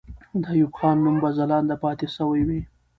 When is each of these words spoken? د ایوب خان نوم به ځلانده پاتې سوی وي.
د 0.41 0.43
ایوب 0.53 0.71
خان 0.79 0.97
نوم 1.03 1.15
به 1.21 1.29
ځلانده 1.37 1.75
پاتې 1.83 2.07
سوی 2.17 2.41
وي. 2.47 2.61